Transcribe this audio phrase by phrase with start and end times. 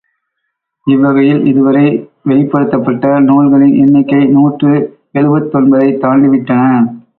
[0.87, 1.83] இவ்வகையில், இதுவரை
[2.29, 4.73] வெளிப்படுத்தப்பபட்ட நூல்களின் எண்ணிக்கை நூற்று
[5.15, 6.61] எழுபத்தொன்பதைத் தாண்டி விட்டன!